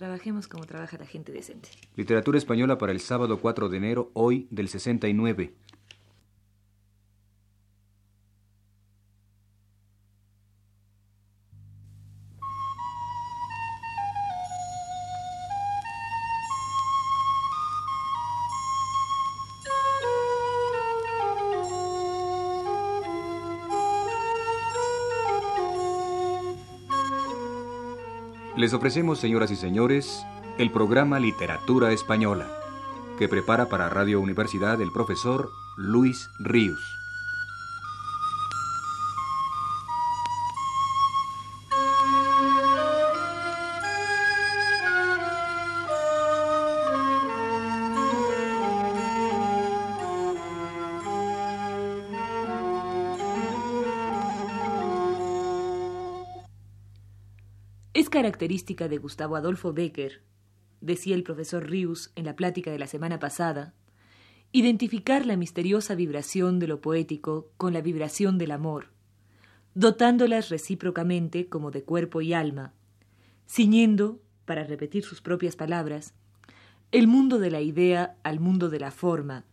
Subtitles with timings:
[0.00, 1.68] Trabajemos como trabaja la gente decente.
[1.94, 5.52] Literatura española para el sábado 4 de enero, hoy del 69.
[28.60, 30.22] Les ofrecemos, señoras y señores,
[30.58, 32.46] el programa Literatura Española,
[33.18, 36.99] que prepara para Radio Universidad el profesor Luis Ríos.
[58.00, 60.22] Es característica de Gustavo Adolfo Becker,
[60.80, 63.74] decía el profesor Rius en la plática de la semana pasada,
[64.52, 68.86] identificar la misteriosa vibración de lo poético con la vibración del amor,
[69.74, 72.72] dotándolas recíprocamente como de cuerpo y alma,
[73.46, 76.14] ciñendo, para repetir sus propias palabras,
[76.92, 79.44] el mundo de la idea al mundo de la forma,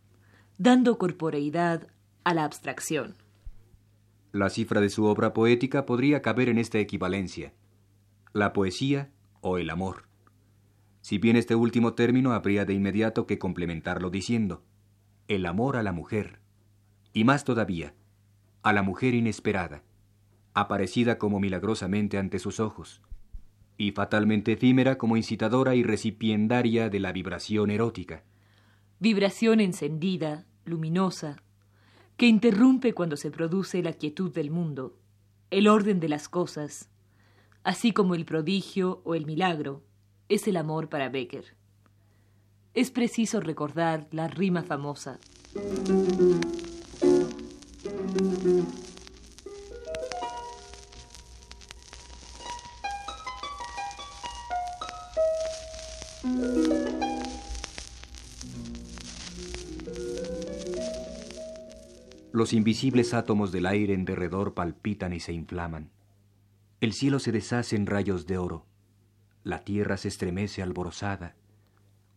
[0.57, 1.89] dando corporeidad
[2.23, 3.15] a la abstracción.
[4.31, 7.51] La cifra de su obra poética podría caber en esta equivalencia
[8.37, 10.07] la poesía o el amor.
[11.01, 14.63] Si bien este último término habría de inmediato que complementarlo diciendo,
[15.27, 16.39] el amor a la mujer,
[17.13, 17.93] y más todavía,
[18.63, 19.83] a la mujer inesperada,
[20.53, 23.01] aparecida como milagrosamente ante sus ojos,
[23.77, 28.23] y fatalmente efímera como incitadora y recipiendaria de la vibración erótica.
[28.99, 31.37] Vibración encendida, luminosa,
[32.17, 34.97] que interrumpe cuando se produce la quietud del mundo,
[35.51, 36.89] el orden de las cosas,
[37.67, 39.83] así como el prodigio o el milagro,
[40.29, 41.57] es el amor para Becker.
[42.73, 45.19] Es preciso recordar la rima famosa.
[62.31, 65.96] Los invisibles átomos del aire en derredor palpitan y se inflaman.
[66.79, 68.67] El cielo se deshace en rayos de oro,
[69.43, 71.35] la tierra se estremece alborozada.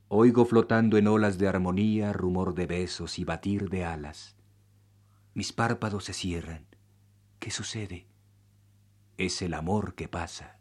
[0.08, 4.36] Oigo flotando en olas de armonía rumor de besos y batir de alas.
[5.32, 6.66] Mis párpados se cierran.
[7.38, 8.08] ¿Qué sucede?
[9.16, 10.58] Es el amor que pasa.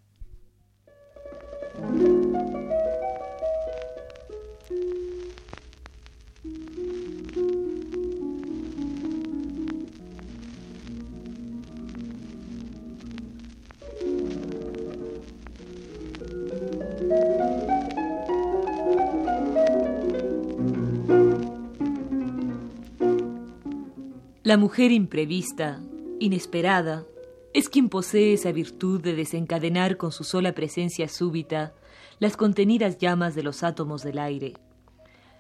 [24.50, 25.80] La mujer imprevista,
[26.20, 27.06] inesperada,
[27.54, 31.76] es quien posee esa virtud de desencadenar con su sola presencia súbita
[32.18, 34.54] las contenidas llamas de los átomos del aire,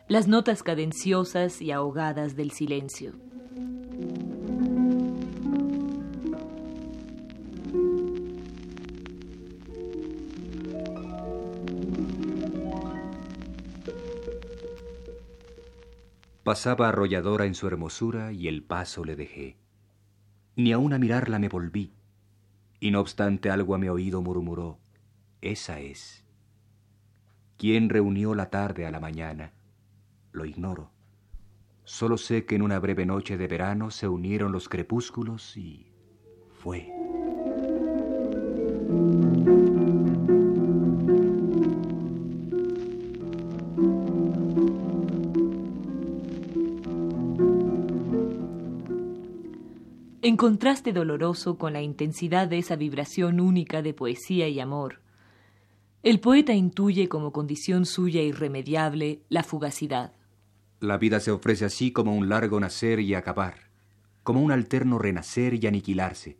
[0.08, 3.14] las notas cadenciosas y ahogadas del silencio.
[16.50, 19.56] Pasaba arrolladora en su hermosura y el paso le dejé.
[20.56, 21.94] Ni aun a mirarla me volví,
[22.80, 24.80] y no obstante algo a mi oído murmuró,
[25.42, 26.26] esa es.
[27.56, 29.54] ¿Quién reunió la tarde a la mañana?
[30.32, 30.90] Lo ignoro.
[31.84, 35.86] Solo sé que en una breve noche de verano se unieron los crepúsculos y
[36.56, 36.92] fue.
[50.40, 55.02] Contraste doloroso con la intensidad de esa vibración única de poesía y amor,
[56.02, 60.13] el poeta intuye como condición suya irremediable la fugacidad.
[60.80, 63.69] La vida se ofrece así como un largo nacer y acabar,
[64.24, 66.38] como un alterno renacer y aniquilarse.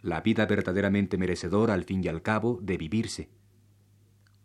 [0.00, 3.28] La vida verdaderamente merecedora, al fin y al cabo, de vivirse.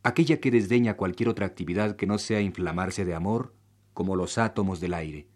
[0.04, 3.54] Aquella que desdeña cualquier otra actividad que no sea inflamarse de amor,
[3.94, 5.30] como los átomos del aire.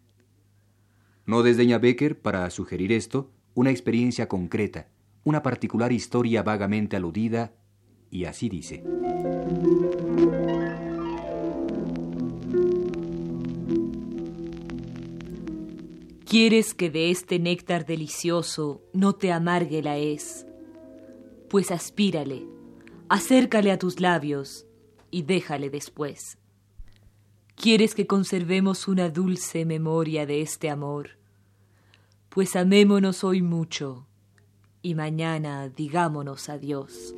[1.25, 4.87] No desdeña Becker, para sugerir esto, una experiencia concreta,
[5.23, 7.55] una particular historia vagamente aludida,
[8.11, 8.83] y así dice.
[16.23, 20.45] ¿Quieres que de este néctar delicioso no te amargue la es?
[21.49, 22.45] Pues aspírale,
[23.09, 24.67] acércale a tus labios,
[25.09, 26.37] y déjale después.
[27.55, 31.16] ¿Quieres que conservemos una dulce memoria de este amor?
[32.37, 34.05] Pues amémonos hoy mucho
[34.83, 37.15] y mañana digámonos adiós.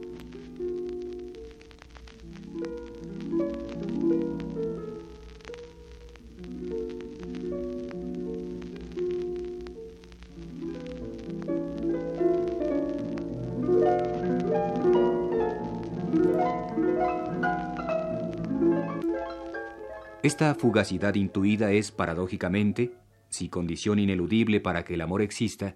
[20.23, 22.93] Esta fugacidad intuida es, paradójicamente,
[23.29, 25.75] si condición ineludible para que el amor exista,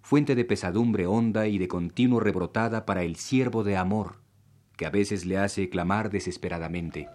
[0.00, 4.16] fuente de pesadumbre honda y de continuo rebrotada para el siervo de amor,
[4.76, 7.08] que a veces le hace clamar desesperadamente.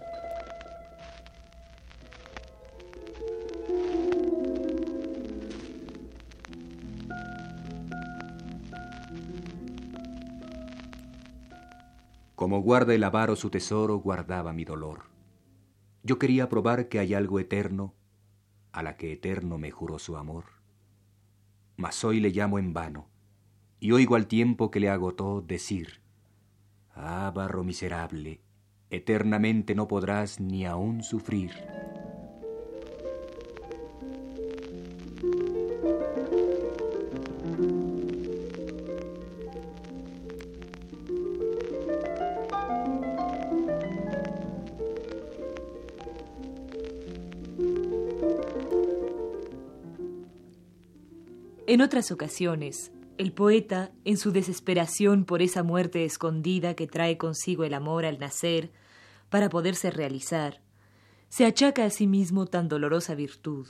[12.36, 15.01] Como guarda el avaro su tesoro, guardaba mi dolor.
[16.03, 17.94] Yo quería probar que hay algo eterno,
[18.71, 20.45] a la que eterno me juró su amor.
[21.77, 23.10] Mas hoy le llamo en vano,
[23.80, 26.01] y oigo al tiempo que le agotó decir,
[26.94, 28.42] Ah, barro miserable,
[28.89, 31.51] eternamente no podrás ni aún sufrir.
[51.69, 57.63] En otras ocasiones, el poeta, en su desesperación por esa muerte escondida que trae consigo
[57.63, 58.71] el amor al nacer,
[59.30, 60.63] para poderse realizar,
[61.27, 63.68] se achaca a sí mismo tan dolorosa virtud,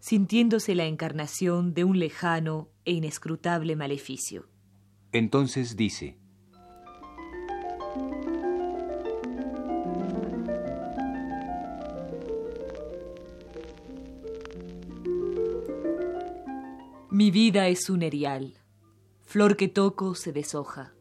[0.00, 4.46] sintiéndose la encarnación de un lejano e inescrutable maleficio.
[5.10, 6.18] Entonces dice,
[17.14, 18.54] Mi vida es un erial,
[19.22, 20.94] flor que toco se deshoja,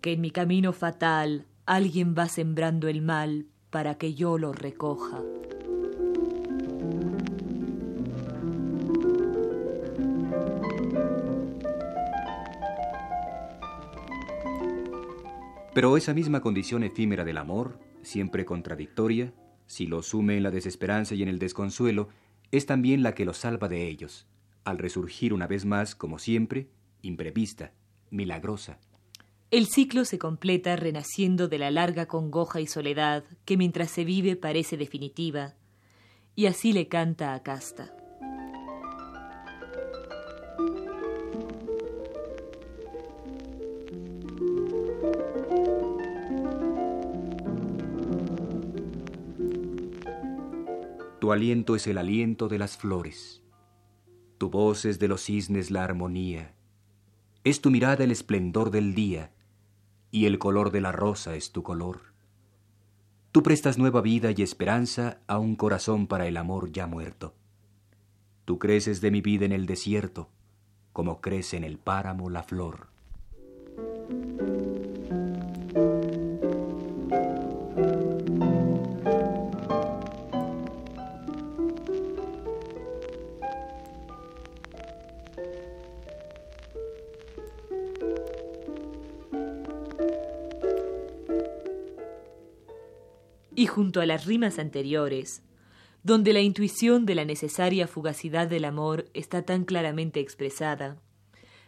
[0.00, 5.22] que en mi camino fatal alguien va sembrando el mal para que yo lo recoja.
[15.74, 19.34] Pero esa misma condición efímera del amor, siempre contradictoria,
[19.66, 22.08] si lo sume en la desesperanza y en el desconsuelo,
[22.50, 24.26] es también la que lo salva de ellos
[24.68, 26.68] al resurgir una vez más, como siempre,
[27.02, 27.72] imprevista,
[28.10, 28.78] milagrosa.
[29.50, 34.36] El ciclo se completa renaciendo de la larga congoja y soledad que mientras se vive
[34.36, 35.54] parece definitiva,
[36.34, 37.94] y así le canta a Casta.
[51.20, 53.42] Tu aliento es el aliento de las flores
[54.38, 56.54] tu voz es de los cisnes la armonía,
[57.44, 59.32] es tu mirada el esplendor del día,
[60.10, 62.00] y el color de la rosa es tu color.
[63.32, 67.34] Tú prestas nueva vida y esperanza a un corazón para el amor ya muerto.
[68.44, 70.30] Tú creces de mi vida en el desierto,
[70.92, 72.88] como crece en el páramo la flor.
[93.58, 95.42] Y junto a las rimas anteriores,
[96.04, 100.96] donde la intuición de la necesaria fugacidad del amor está tan claramente expresada,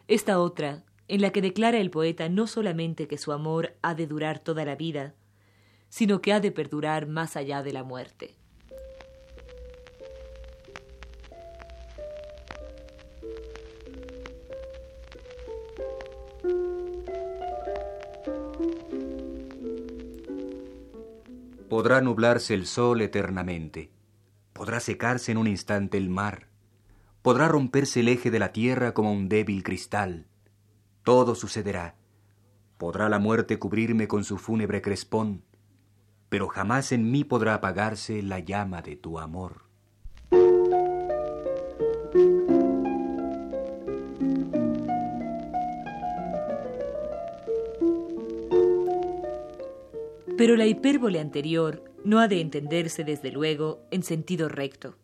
[0.06, 4.06] esta otra, en la que declara el poeta no solamente que su amor ha de
[4.06, 5.16] durar toda la vida,
[5.88, 8.36] sino que ha de perdurar más allá de la muerte.
[21.80, 23.90] Podrá nublarse el sol eternamente,
[24.52, 26.48] podrá secarse en un instante el mar,
[27.22, 30.26] podrá romperse el eje de la tierra como un débil cristal.
[31.04, 31.96] Todo sucederá.
[32.76, 35.42] Podrá la muerte cubrirme con su fúnebre crespón,
[36.28, 39.69] pero jamás en mí podrá apagarse la llama de tu amor.
[50.40, 54.96] Pero la hipérbole anterior no ha de entenderse, desde luego, en sentido recto.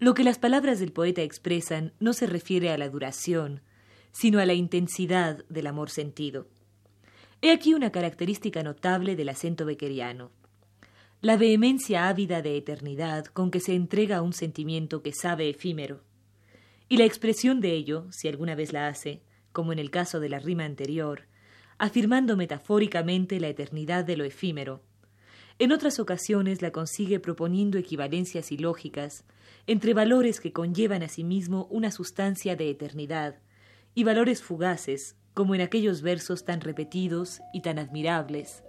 [0.00, 3.60] Lo que las palabras del poeta expresan no se refiere a la duración,
[4.10, 6.48] sino a la intensidad del amor sentido.
[7.40, 10.32] He aquí una característica notable del acento beckeriano.
[11.20, 16.02] La vehemencia ávida de eternidad con que se entrega a un sentimiento que sabe efímero.
[16.88, 20.30] Y la expresión de ello, si alguna vez la hace, como en el caso de
[20.30, 21.28] la rima anterior,
[21.78, 24.82] afirmando metafóricamente la eternidad de lo efímero.
[25.58, 29.24] En otras ocasiones la consigue proponiendo equivalencias ilógicas
[29.66, 33.36] entre valores que conllevan a sí mismo una sustancia de eternidad
[33.94, 38.62] y valores fugaces, como en aquellos versos tan repetidos y tan admirables.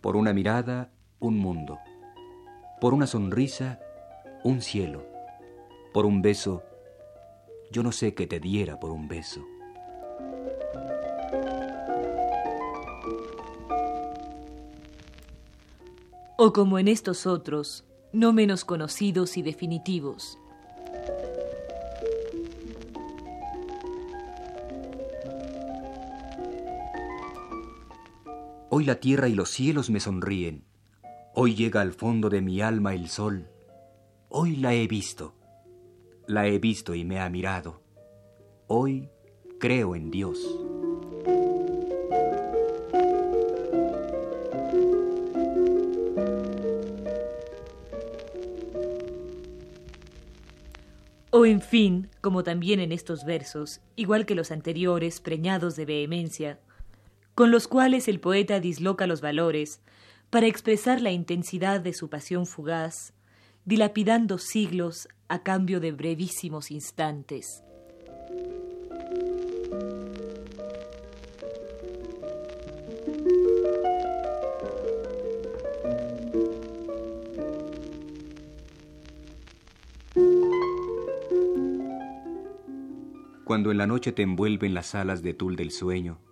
[0.00, 1.78] Por una mirada, un mundo.
[2.82, 3.78] Por una sonrisa,
[4.42, 5.06] un cielo.
[5.94, 6.64] Por un beso,
[7.70, 9.46] yo no sé qué te diera por un beso.
[16.36, 20.40] O como en estos otros, no menos conocidos y definitivos.
[28.70, 30.71] Hoy la tierra y los cielos me sonríen.
[31.34, 33.48] Hoy llega al fondo de mi alma el sol.
[34.28, 35.32] Hoy la he visto.
[36.26, 37.80] La he visto y me ha mirado.
[38.66, 39.08] Hoy
[39.58, 40.38] creo en Dios.
[51.30, 56.60] O en fin, como también en estos versos, igual que los anteriores, preñados de vehemencia,
[57.34, 59.80] con los cuales el poeta disloca los valores
[60.32, 63.12] para expresar la intensidad de su pasión fugaz,
[63.66, 67.62] dilapidando siglos a cambio de brevísimos instantes.
[83.44, 86.22] Cuando en la noche te envuelven las alas de tul del sueño,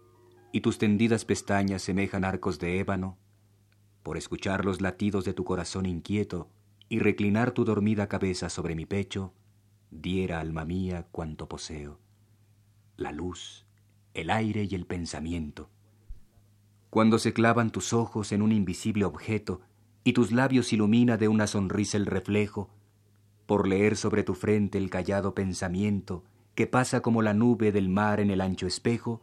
[0.53, 3.19] y tus tendidas pestañas semejan arcos de ébano,
[4.03, 6.49] por escuchar los latidos de tu corazón inquieto
[6.89, 9.33] y reclinar tu dormida cabeza sobre mi pecho,
[9.91, 12.01] diera alma mía cuanto poseo,
[12.97, 13.67] la luz,
[14.15, 15.69] el aire y el pensamiento.
[16.91, 19.61] Cuando se clavan tus ojos en un invisible objeto
[20.03, 22.71] y tus labios ilumina de una sonrisa el reflejo,
[23.47, 28.21] por leer sobre tu frente el callado pensamiento que pasa como la nube del mar
[28.21, 29.23] en el ancho espejo,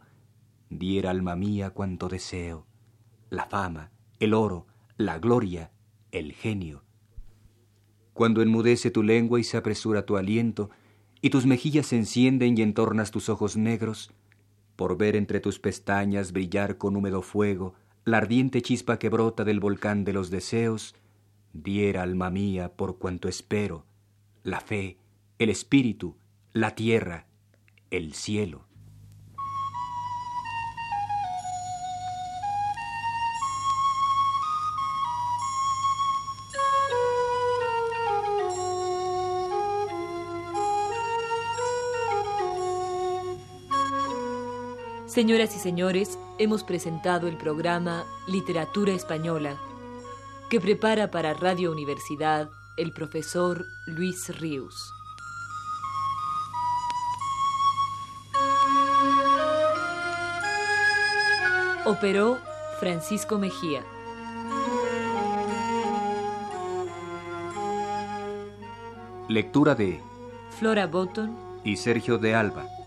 [0.70, 2.66] diera alma mía cuanto deseo,
[3.30, 5.70] la fama, el oro, la gloria,
[6.12, 6.82] el genio.
[8.12, 10.70] Cuando enmudece tu lengua y se apresura tu aliento,
[11.20, 14.12] y tus mejillas se encienden y entornas tus ojos negros,
[14.76, 19.60] por ver entre tus pestañas brillar con húmedo fuego la ardiente chispa que brota del
[19.60, 20.94] volcán de los deseos,
[21.52, 23.84] diera alma mía por cuanto espero,
[24.44, 24.98] la fe,
[25.38, 26.16] el espíritu,
[26.52, 27.26] la tierra,
[27.90, 28.67] el cielo.
[45.08, 49.56] Señoras y señores, hemos presentado el programa Literatura Española,
[50.50, 54.92] que prepara para Radio Universidad el profesor Luis Ríos.
[61.86, 62.38] Operó
[62.78, 63.82] Francisco Mejía.
[69.26, 70.02] Lectura de
[70.58, 71.34] Flora Botton
[71.64, 72.77] y Sergio de Alba.